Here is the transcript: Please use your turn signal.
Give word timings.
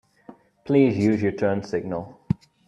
Please 0.65 0.97
use 0.97 1.21
your 1.21 1.33
turn 1.33 1.61
signal. 1.61 2.19